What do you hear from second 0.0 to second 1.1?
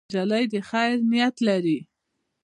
نجلۍ د خیر